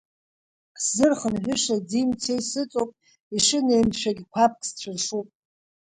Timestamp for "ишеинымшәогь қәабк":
3.35-4.61